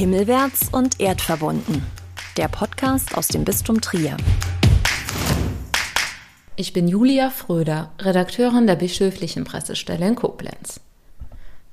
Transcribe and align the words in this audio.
Himmelwärts 0.00 0.70
und 0.72 0.98
erdverbunden. 0.98 1.84
Der 2.38 2.48
Podcast 2.48 3.18
aus 3.18 3.28
dem 3.28 3.44
Bistum 3.44 3.82
Trier. 3.82 4.16
Ich 6.56 6.72
bin 6.72 6.88
Julia 6.88 7.28
Fröder, 7.28 7.92
Redakteurin 7.98 8.66
der 8.66 8.76
Bischöflichen 8.76 9.44
Pressestelle 9.44 10.08
in 10.08 10.14
Koblenz. 10.14 10.80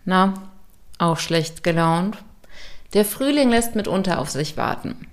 Na, 0.03 0.33
auch 0.97 1.19
schlecht 1.19 1.63
gelaunt? 1.63 2.17
Der 2.93 3.05
Frühling 3.05 3.49
lässt 3.49 3.77
mitunter 3.77 4.19
auf 4.19 4.29
sich 4.29 4.57
warten. 4.57 5.07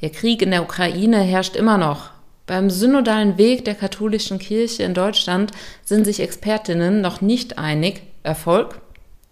Der 0.00 0.08
Krieg 0.08 0.40
in 0.40 0.50
der 0.50 0.62
Ukraine 0.62 1.20
herrscht 1.20 1.56
immer 1.56 1.76
noch. 1.76 2.08
Beim 2.46 2.70
synodalen 2.70 3.36
Weg 3.36 3.66
der 3.66 3.74
katholischen 3.74 4.38
Kirche 4.38 4.82
in 4.82 4.94
Deutschland 4.94 5.52
sind 5.84 6.06
sich 6.06 6.20
Expertinnen 6.20 7.02
noch 7.02 7.20
nicht 7.20 7.58
einig, 7.58 8.00
Erfolg 8.22 8.80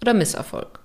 oder 0.03 0.13
Misserfolg. 0.13 0.84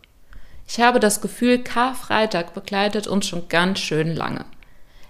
Ich 0.72 0.80
habe 0.80 1.00
das 1.00 1.20
Gefühl, 1.20 1.58
Karfreitag 1.64 2.54
begleitet 2.54 3.08
uns 3.08 3.26
schon 3.26 3.50
ganz 3.50 3.80
schön 3.80 4.16
lange. 4.16 4.46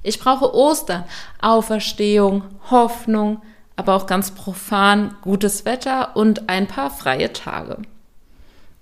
Ich 0.03 0.17
brauche 0.17 0.55
Ostern, 0.55 1.03
Auferstehung, 1.41 2.43
Hoffnung, 2.71 3.41
aber 3.75 3.95
auch 3.95 4.05
ganz 4.05 4.31
profan 4.31 5.17
gutes 5.21 5.65
Wetter 5.65 6.15
und 6.15 6.47
ein 6.47 6.67
paar 6.67 6.89
freie 6.89 7.33
Tage. 7.33 7.79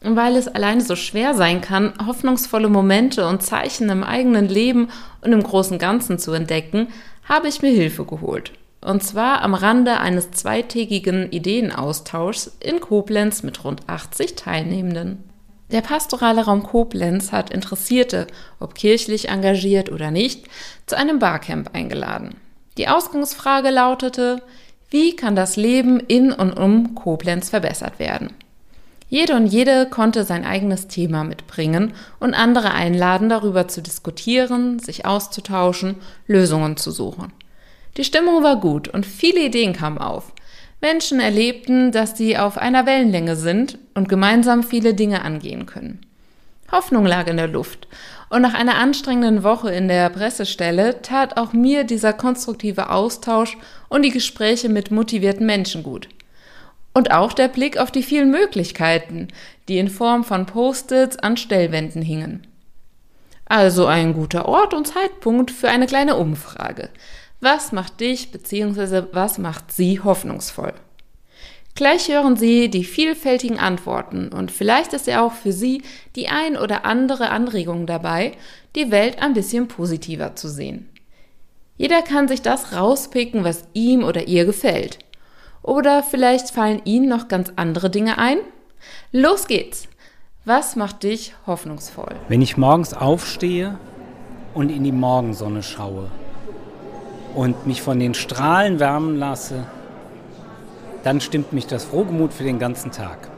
Und 0.03 0.15
weil 0.15 0.35
es 0.35 0.47
alleine 0.47 0.81
so 0.81 0.95
schwer 0.95 1.33
sein 1.33 1.61
kann, 1.61 1.93
hoffnungsvolle 2.05 2.69
Momente 2.69 3.27
und 3.27 3.41
Zeichen 3.41 3.89
im 3.89 4.03
eigenen 4.03 4.47
Leben 4.47 4.89
und 5.21 5.33
im 5.33 5.41
großen 5.41 5.79
Ganzen 5.79 6.19
zu 6.19 6.31
entdecken, 6.33 6.89
habe 7.27 7.47
ich 7.47 7.63
mir 7.63 7.71
Hilfe 7.71 8.05
geholt. 8.05 8.51
Und 8.81 9.01
zwar 9.01 9.41
am 9.41 9.55
Rande 9.55 9.99
eines 9.99 10.29
zweitägigen 10.29 11.31
Ideenaustauschs 11.31 12.55
in 12.59 12.79
Koblenz 12.81 13.41
mit 13.41 13.63
rund 13.63 13.81
80 13.87 14.35
Teilnehmenden. 14.35 15.23
Der 15.71 15.81
pastorale 15.81 16.45
Raum 16.45 16.63
Koblenz 16.63 17.31
hat 17.31 17.49
Interessierte, 17.49 18.27
ob 18.59 18.75
kirchlich 18.75 19.29
engagiert 19.29 19.91
oder 19.91 20.11
nicht, 20.11 20.45
zu 20.85 20.97
einem 20.97 21.19
Barcamp 21.19 21.71
eingeladen. 21.73 22.35
Die 22.77 22.87
Ausgangsfrage 22.87 23.69
lautete, 23.69 24.41
wie 24.89 25.15
kann 25.15 25.35
das 25.35 25.57
Leben 25.57 25.99
in 25.99 26.31
und 26.31 26.53
um 26.53 26.95
Koblenz 26.95 27.49
verbessert 27.49 27.99
werden? 27.99 28.33
Jede 29.09 29.35
und 29.35 29.47
jede 29.47 29.87
konnte 29.89 30.23
sein 30.23 30.45
eigenes 30.45 30.87
Thema 30.87 31.23
mitbringen 31.23 31.93
und 32.19 32.33
andere 32.33 32.71
einladen, 32.71 33.29
darüber 33.29 33.67
zu 33.67 33.81
diskutieren, 33.81 34.79
sich 34.79 35.05
auszutauschen, 35.05 35.95
Lösungen 36.27 36.77
zu 36.77 36.91
suchen. 36.91 37.31
Die 37.95 38.03
Stimmung 38.03 38.43
war 38.43 38.57
gut 38.57 38.87
und 38.87 39.05
viele 39.05 39.41
Ideen 39.41 39.73
kamen 39.73 39.97
auf. 39.97 40.31
Menschen 40.79 41.19
erlebten, 41.19 41.91
dass 41.91 42.17
sie 42.17 42.37
auf 42.37 42.57
einer 42.57 42.85
Wellenlänge 42.85 43.35
sind 43.35 43.79
und 43.95 44.09
gemeinsam 44.09 44.63
viele 44.63 44.93
Dinge 44.93 45.23
angehen 45.23 45.65
können. 45.65 46.01
Hoffnung 46.71 47.05
lag 47.05 47.27
in 47.27 47.37
der 47.37 47.47
Luft. 47.47 47.87
Und 48.29 48.41
nach 48.41 48.53
einer 48.53 48.75
anstrengenden 48.75 49.43
Woche 49.43 49.71
in 49.71 49.87
der 49.87 50.09
Pressestelle 50.09 51.01
tat 51.01 51.37
auch 51.37 51.53
mir 51.53 51.85
dieser 51.85 52.11
konstruktive 52.11 52.89
Austausch 52.89 53.57
und 53.87 54.03
die 54.03 54.11
Gespräche 54.11 54.67
mit 54.67 54.91
motivierten 54.91 55.45
Menschen 55.45 55.81
gut. 55.81 56.09
Und 56.93 57.11
auch 57.11 57.33
der 57.33 57.47
Blick 57.47 57.77
auf 57.77 57.89
die 57.89 58.03
vielen 58.03 58.29
Möglichkeiten, 58.29 59.29
die 59.69 59.77
in 59.77 59.87
Form 59.87 60.23
von 60.23 60.45
Post-its 60.45 61.17
an 61.17 61.37
Stellwänden 61.37 62.01
hingen. 62.01 62.45
Also 63.45 63.85
ein 63.85 64.13
guter 64.13 64.45
Ort 64.45 64.73
und 64.73 64.87
Zeitpunkt 64.87 65.51
für 65.51 65.69
eine 65.69 65.87
kleine 65.87 66.17
Umfrage. 66.17 66.89
Was 67.39 67.71
macht 67.71 67.99
dich 67.99 68.31
bzw. 68.31 69.03
was 69.11 69.37
macht 69.37 69.71
sie 69.71 69.99
hoffnungsvoll? 69.99 70.73
Gleich 71.75 72.07
hören 72.07 72.35
Sie 72.35 72.71
die 72.71 72.83
vielfältigen 72.83 73.59
Antworten 73.59 74.29
und 74.29 74.49
vielleicht 74.49 74.93
ist 74.93 75.05
ja 75.05 75.23
auch 75.23 75.33
für 75.33 75.51
Sie 75.51 75.83
die 76.15 76.27
ein 76.27 76.57
oder 76.57 76.85
andere 76.85 77.29
Anregung 77.29 77.85
dabei, 77.85 78.31
die 78.75 78.89
Welt 78.89 79.21
ein 79.21 79.33
bisschen 79.33 79.67
positiver 79.67 80.35
zu 80.35 80.47
sehen. 80.47 80.89
Jeder 81.77 82.01
kann 82.01 82.27
sich 82.27 82.41
das 82.41 82.73
rauspicken, 82.73 83.43
was 83.43 83.65
ihm 83.73 84.03
oder 84.03 84.27
ihr 84.27 84.45
gefällt. 84.45 84.97
Oder 85.61 86.01
vielleicht 86.01 86.49
fallen 86.49 86.81
Ihnen 86.85 87.07
noch 87.07 87.27
ganz 87.27 87.53
andere 87.55 87.91
Dinge 87.91 88.17
ein? 88.17 88.39
Los 89.11 89.45
geht's! 89.45 89.87
Was 90.45 90.75
macht 90.75 91.03
dich 91.03 91.35
hoffnungsvoll? 91.45 92.15
Wenn 92.29 92.41
ich 92.41 92.57
morgens 92.57 92.95
aufstehe 92.95 93.77
und 94.55 94.71
in 94.71 94.83
die 94.83 94.91
Morgensonne 94.91 95.61
schaue 95.61 96.09
und 97.37 97.67
mich 97.67 97.83
von 97.83 97.99
den 97.99 98.15
Strahlen 98.15 98.79
wärmen 98.79 99.15
lasse, 99.15 99.63
dann 101.03 101.21
stimmt 101.21 101.53
mich 101.53 101.67
das 101.67 101.85
Frohgemut 101.85 102.33
für 102.33 102.43
den 102.43 102.57
ganzen 102.57 102.91
Tag. 102.91 103.29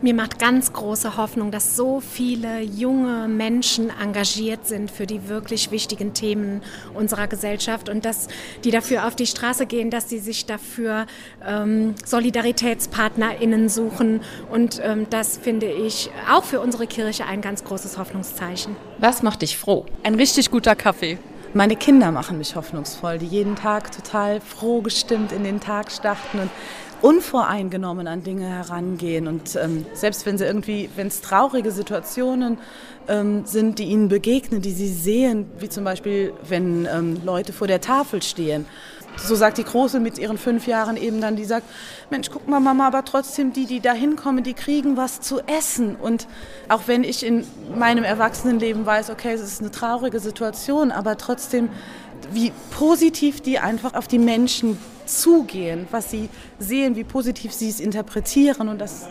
Mir 0.00 0.14
macht 0.14 0.38
ganz 0.38 0.72
große 0.72 1.16
Hoffnung, 1.16 1.50
dass 1.50 1.74
so 1.74 1.98
viele 1.98 2.60
junge 2.60 3.26
Menschen 3.26 3.90
engagiert 4.00 4.64
sind 4.68 4.92
für 4.92 5.06
die 5.06 5.28
wirklich 5.28 5.72
wichtigen 5.72 6.14
Themen 6.14 6.62
unserer 6.94 7.26
Gesellschaft 7.26 7.88
und 7.88 8.04
dass 8.04 8.28
die 8.62 8.70
dafür 8.70 9.08
auf 9.08 9.16
die 9.16 9.26
Straße 9.26 9.66
gehen, 9.66 9.90
dass 9.90 10.08
sie 10.08 10.20
sich 10.20 10.46
dafür 10.46 11.06
ähm, 11.44 11.96
SolidaritätspartnerInnen 12.06 13.68
suchen. 13.68 14.20
Und 14.52 14.80
ähm, 14.84 15.08
das 15.10 15.36
finde 15.36 15.66
ich 15.66 16.10
auch 16.32 16.44
für 16.44 16.60
unsere 16.60 16.86
Kirche 16.86 17.26
ein 17.26 17.40
ganz 17.40 17.64
großes 17.64 17.98
Hoffnungszeichen. 17.98 18.76
Was 18.98 19.24
macht 19.24 19.42
dich 19.42 19.58
froh? 19.58 19.84
Ein 20.04 20.14
richtig 20.14 20.52
guter 20.52 20.76
Kaffee. 20.76 21.18
Meine 21.54 21.76
Kinder 21.76 22.10
machen 22.10 22.36
mich 22.36 22.56
hoffnungsvoll, 22.56 23.16
die 23.18 23.26
jeden 23.26 23.56
Tag 23.56 23.90
total 23.90 24.40
froh 24.42 24.82
gestimmt 24.82 25.32
in 25.32 25.44
den 25.44 25.60
Tag 25.60 25.90
starten 25.90 26.40
und 26.40 26.50
unvoreingenommen 27.00 28.06
an 28.06 28.22
Dinge 28.22 28.46
herangehen. 28.46 29.26
Und 29.26 29.56
ähm, 29.56 29.86
selbst 29.94 30.26
wenn 30.26 30.36
sie 30.36 30.44
irgendwie, 30.44 30.90
wenn 30.94 31.06
es 31.06 31.22
traurige 31.22 31.70
Situationen 31.70 32.58
ähm, 33.08 33.46
sind, 33.46 33.78
die 33.78 33.84
ihnen 33.84 34.08
begegnen, 34.08 34.60
die 34.60 34.72
sie 34.72 34.88
sehen, 34.88 35.46
wie 35.58 35.70
zum 35.70 35.84
Beispiel, 35.84 36.34
wenn 36.46 36.86
ähm, 36.86 37.20
Leute 37.24 37.54
vor 37.54 37.66
der 37.66 37.80
Tafel 37.80 38.22
stehen. 38.22 38.66
So 39.20 39.34
sagt 39.34 39.58
die 39.58 39.64
Große 39.64 40.00
mit 40.00 40.18
ihren 40.18 40.38
fünf 40.38 40.66
Jahren 40.66 40.96
eben 40.96 41.20
dann, 41.20 41.36
die 41.36 41.44
sagt, 41.44 41.66
Mensch, 42.10 42.30
guck 42.30 42.48
mal 42.48 42.60
Mama, 42.60 42.86
aber 42.86 43.04
trotzdem 43.04 43.52
die, 43.52 43.66
die 43.66 43.80
da 43.80 43.92
hinkommen, 43.92 44.44
die 44.44 44.54
kriegen 44.54 44.96
was 44.96 45.20
zu 45.20 45.40
essen. 45.40 45.96
Und 45.96 46.26
auch 46.68 46.82
wenn 46.86 47.04
ich 47.04 47.24
in 47.24 47.44
meinem 47.76 48.04
Erwachsenenleben 48.04 48.86
weiß, 48.86 49.10
okay, 49.10 49.32
es 49.32 49.40
ist 49.40 49.60
eine 49.60 49.70
traurige 49.70 50.20
Situation, 50.20 50.92
aber 50.92 51.16
trotzdem, 51.16 51.68
wie 52.32 52.52
positiv 52.70 53.40
die 53.40 53.58
einfach 53.58 53.94
auf 53.94 54.08
die 54.08 54.18
Menschen 54.18 54.78
zugehen, 55.06 55.86
was 55.90 56.10
sie 56.10 56.28
sehen, 56.58 56.96
wie 56.96 57.04
positiv 57.04 57.52
sie 57.52 57.68
es 57.68 57.80
interpretieren. 57.80 58.68
Und 58.68 58.78
das 58.78 59.08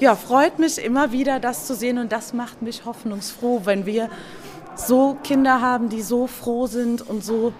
ja, 0.00 0.16
freut 0.16 0.58
mich 0.58 0.84
immer 0.84 1.12
wieder, 1.12 1.38
das 1.38 1.66
zu 1.66 1.74
sehen. 1.74 1.98
Und 1.98 2.12
das 2.12 2.32
macht 2.32 2.62
mich 2.62 2.84
hoffnungsfroh, 2.84 3.62
wenn 3.64 3.86
wir 3.86 4.08
so 4.74 5.16
Kinder 5.22 5.60
haben, 5.60 5.88
die 5.88 6.02
so 6.02 6.26
froh 6.26 6.66
sind 6.66 7.06
und 7.08 7.24
so 7.24 7.52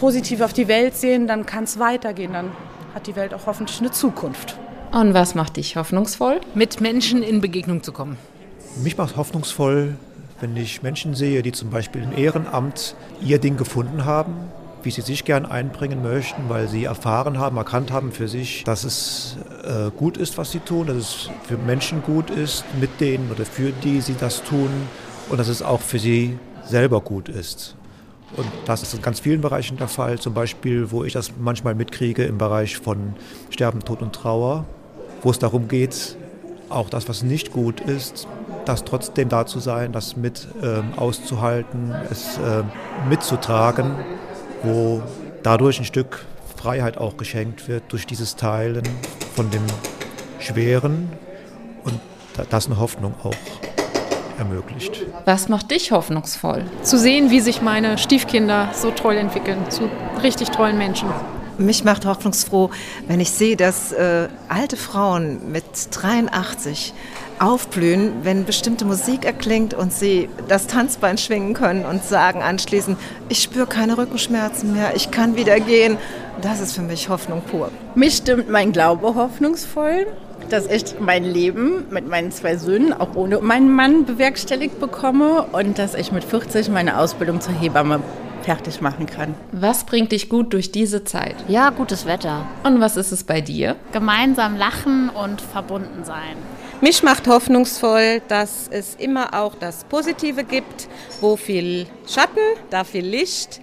positiv 0.00 0.40
auf 0.40 0.54
die 0.54 0.66
Welt 0.66 0.96
sehen, 0.96 1.26
dann 1.26 1.44
kann 1.44 1.64
es 1.64 1.78
weitergehen. 1.78 2.32
Dann 2.32 2.50
hat 2.94 3.06
die 3.06 3.14
Welt 3.16 3.34
auch 3.34 3.46
hoffentlich 3.46 3.80
eine 3.80 3.90
Zukunft. 3.90 4.58
Und 4.92 5.12
was 5.12 5.34
macht 5.34 5.56
dich 5.56 5.76
hoffnungsvoll? 5.76 6.40
Mit 6.54 6.80
Menschen 6.80 7.22
in 7.22 7.42
Begegnung 7.42 7.82
zu 7.82 7.92
kommen. 7.92 8.16
Mich 8.82 8.96
macht 8.96 9.16
hoffnungsvoll, 9.16 9.94
wenn 10.40 10.56
ich 10.56 10.82
Menschen 10.82 11.14
sehe, 11.14 11.42
die 11.42 11.52
zum 11.52 11.68
Beispiel 11.68 12.02
im 12.02 12.16
Ehrenamt 12.16 12.96
ihr 13.20 13.38
Ding 13.38 13.58
gefunden 13.58 14.06
haben, 14.06 14.32
wie 14.82 14.90
sie 14.90 15.02
sich 15.02 15.26
gern 15.26 15.44
einbringen 15.44 16.02
möchten, 16.02 16.48
weil 16.48 16.66
sie 16.66 16.84
erfahren 16.84 17.38
haben, 17.38 17.58
erkannt 17.58 17.92
haben 17.92 18.10
für 18.10 18.26
sich, 18.26 18.64
dass 18.64 18.84
es 18.84 19.36
äh, 19.64 19.90
gut 19.94 20.16
ist, 20.16 20.38
was 20.38 20.50
sie 20.50 20.60
tun, 20.60 20.86
dass 20.86 20.96
es 20.96 21.30
für 21.46 21.58
Menschen 21.58 22.02
gut 22.02 22.30
ist, 22.30 22.64
mit 22.80 23.00
denen 23.00 23.30
oder 23.30 23.44
für 23.44 23.70
die 23.70 24.00
sie 24.00 24.14
das 24.18 24.42
tun 24.42 24.70
und 25.28 25.38
dass 25.38 25.48
es 25.48 25.60
auch 25.60 25.82
für 25.82 25.98
sie 25.98 26.38
selber 26.64 27.02
gut 27.02 27.28
ist. 27.28 27.76
Und 28.36 28.46
das 28.64 28.82
ist 28.82 28.94
in 28.94 29.02
ganz 29.02 29.20
vielen 29.20 29.40
Bereichen 29.40 29.76
der 29.76 29.88
Fall, 29.88 30.18
zum 30.18 30.34
Beispiel, 30.34 30.90
wo 30.90 31.04
ich 31.04 31.12
das 31.12 31.32
manchmal 31.38 31.74
mitkriege 31.74 32.24
im 32.24 32.38
Bereich 32.38 32.78
von 32.78 33.14
Sterben, 33.50 33.80
Tod 33.80 34.02
und 34.02 34.14
Trauer, 34.14 34.64
wo 35.22 35.30
es 35.30 35.38
darum 35.38 35.68
geht, 35.68 36.16
auch 36.68 36.88
das, 36.88 37.08
was 37.08 37.22
nicht 37.22 37.52
gut 37.52 37.80
ist, 37.80 38.28
das 38.64 38.84
trotzdem 38.84 39.28
da 39.28 39.46
zu 39.46 39.58
sein, 39.58 39.92
das 39.92 40.16
mit 40.16 40.46
ähm, 40.62 40.92
auszuhalten, 40.96 41.92
es 42.10 42.38
äh, 42.38 42.62
mitzutragen 43.08 43.96
wo 44.62 45.02
dadurch 45.42 45.78
ein 45.78 45.84
Stück 45.84 46.24
Freiheit 46.56 46.98
auch 46.98 47.16
geschenkt 47.16 47.68
wird 47.68 47.84
durch 47.88 48.06
dieses 48.06 48.36
Teilen 48.36 48.82
von 49.34 49.50
dem 49.50 49.62
Schweren. 50.38 51.10
Und 51.84 52.00
das 52.50 52.66
eine 52.66 52.78
Hoffnung 52.78 53.14
auch 53.22 53.34
ermöglicht. 54.40 55.06
Was 55.24 55.48
macht 55.48 55.70
dich 55.70 55.92
hoffnungsvoll? 55.92 56.64
Zu 56.82 56.98
sehen, 56.98 57.30
wie 57.30 57.40
sich 57.40 57.62
meine 57.62 57.98
Stiefkinder 57.98 58.70
so 58.74 58.90
toll 58.90 59.16
entwickeln, 59.16 59.58
zu 59.70 59.88
richtig 60.22 60.50
tollen 60.50 60.78
Menschen. 60.78 61.08
Mich 61.58 61.84
macht 61.84 62.06
hoffnungsfroh, 62.06 62.70
wenn 63.06 63.20
ich 63.20 63.30
sehe, 63.30 63.54
dass 63.54 63.92
äh, 63.92 64.28
alte 64.48 64.76
Frauen 64.76 65.52
mit 65.52 65.64
83 65.90 66.94
aufblühen, 67.40 68.12
wenn 68.22 68.44
bestimmte 68.44 68.84
Musik 68.84 69.24
erklingt 69.24 69.74
und 69.74 69.92
sie 69.92 70.28
das 70.46 70.66
Tanzbein 70.66 71.18
schwingen 71.18 71.54
können 71.54 71.84
und 71.84 72.04
sagen 72.04 72.42
anschließend, 72.42 72.98
ich 73.28 73.42
spüre 73.42 73.66
keine 73.66 73.96
Rückenschmerzen 73.96 74.72
mehr, 74.72 74.94
ich 74.94 75.10
kann 75.10 75.36
wieder 75.36 75.58
gehen. 75.58 75.96
Das 76.42 76.60
ist 76.60 76.74
für 76.74 76.82
mich 76.82 77.08
Hoffnung 77.08 77.42
pur. 77.42 77.70
Mich 77.94 78.16
stimmt 78.16 78.50
mein 78.50 78.72
Glaube 78.72 79.14
hoffnungsvoll, 79.14 80.06
dass 80.50 80.66
ich 80.66 81.00
mein 81.00 81.24
Leben 81.24 81.86
mit 81.90 82.08
meinen 82.08 82.30
zwei 82.30 82.56
Söhnen 82.56 82.92
auch 82.92 83.14
ohne 83.14 83.38
meinen 83.40 83.74
Mann 83.74 84.04
bewerkstelligt 84.04 84.78
bekomme 84.78 85.46
und 85.52 85.78
dass 85.78 85.94
ich 85.94 86.12
mit 86.12 86.24
40 86.24 86.68
meine 86.68 86.98
Ausbildung 86.98 87.40
zur 87.40 87.54
Hebamme 87.54 88.00
fertig 88.42 88.80
machen 88.80 89.06
kann. 89.06 89.34
Was 89.52 89.84
bringt 89.84 90.12
dich 90.12 90.28
gut 90.28 90.52
durch 90.52 90.72
diese 90.72 91.04
Zeit? 91.04 91.36
Ja, 91.48 91.70
gutes 91.70 92.06
Wetter. 92.06 92.46
Und 92.64 92.80
was 92.80 92.96
ist 92.96 93.12
es 93.12 93.24
bei 93.24 93.40
dir? 93.40 93.76
Gemeinsam 93.92 94.56
lachen 94.56 95.10
und 95.10 95.40
verbunden 95.40 96.04
sein. 96.04 96.36
Mich 96.82 97.02
macht 97.02 97.28
hoffnungsvoll, 97.28 98.22
dass 98.26 98.66
es 98.68 98.94
immer 98.94 99.34
auch 99.34 99.54
das 99.54 99.84
Positive 99.84 100.44
gibt, 100.44 100.88
wo 101.20 101.36
viel 101.36 101.86
Schatten, 102.08 102.40
da 102.70 102.84
viel 102.84 103.04
Licht. 103.04 103.60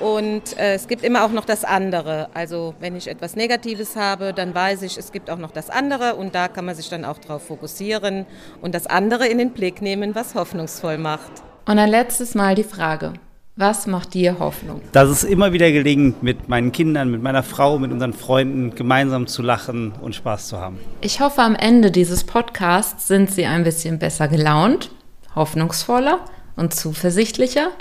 Und 0.00 0.58
äh, 0.58 0.74
es 0.74 0.88
gibt 0.88 1.04
immer 1.04 1.24
auch 1.24 1.30
noch 1.30 1.44
das 1.44 1.64
andere. 1.64 2.28
Also 2.34 2.74
wenn 2.80 2.96
ich 2.96 3.06
etwas 3.06 3.36
Negatives 3.36 3.94
habe, 3.94 4.32
dann 4.34 4.56
weiß 4.56 4.82
ich, 4.82 4.98
es 4.98 5.12
gibt 5.12 5.30
auch 5.30 5.38
noch 5.38 5.52
das 5.52 5.70
andere 5.70 6.16
und 6.16 6.34
da 6.34 6.48
kann 6.48 6.64
man 6.64 6.74
sich 6.74 6.88
dann 6.88 7.04
auch 7.04 7.18
darauf 7.18 7.46
fokussieren 7.46 8.26
und 8.60 8.74
das 8.74 8.88
andere 8.88 9.28
in 9.28 9.38
den 9.38 9.52
Blick 9.52 9.80
nehmen, 9.80 10.16
was 10.16 10.34
hoffnungsvoll 10.34 10.98
macht. 10.98 11.30
Und 11.64 11.78
ein 11.78 11.90
letztes 11.90 12.34
Mal 12.34 12.56
die 12.56 12.64
Frage, 12.64 13.12
was 13.58 13.88
macht 13.88 14.14
dir 14.14 14.38
Hoffnung? 14.38 14.80
Dass 14.92 15.08
es 15.08 15.24
immer 15.24 15.52
wieder 15.52 15.72
gelingt, 15.72 16.22
mit 16.22 16.48
meinen 16.48 16.70
Kindern, 16.70 17.10
mit 17.10 17.22
meiner 17.22 17.42
Frau, 17.42 17.80
mit 17.80 17.90
unseren 17.90 18.12
Freunden 18.12 18.74
gemeinsam 18.76 19.26
zu 19.26 19.42
lachen 19.42 19.92
und 20.00 20.14
Spaß 20.14 20.46
zu 20.46 20.60
haben. 20.60 20.78
Ich 21.00 21.20
hoffe, 21.20 21.42
am 21.42 21.56
Ende 21.56 21.90
dieses 21.90 22.22
Podcasts 22.22 23.08
sind 23.08 23.32
Sie 23.32 23.46
ein 23.46 23.64
bisschen 23.64 23.98
besser 23.98 24.28
gelaunt, 24.28 24.92
hoffnungsvoller 25.34 26.20
und 26.54 26.72
zuversichtlicher. 26.72 27.72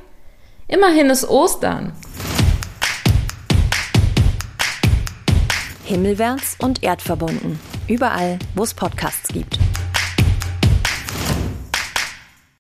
Immerhin 0.68 1.12
ist 1.12 1.30
Ostern. 1.30 1.94
Himmelwärts 5.84 6.58
und 6.60 6.82
erdverbunden. 6.82 7.60
Überall, 7.88 8.40
wo 8.56 8.64
es 8.64 8.74
Podcasts 8.74 9.30
gibt. 9.30 9.60